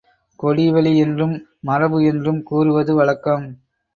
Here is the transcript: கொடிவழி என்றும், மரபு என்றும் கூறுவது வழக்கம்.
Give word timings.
கொடிவழி 0.39 0.97
என்றும், 0.97 1.35
மரபு 1.59 2.03
என்றும் 2.05 2.43
கூறுவது 2.43 2.95
வழக்கம். 2.95 3.45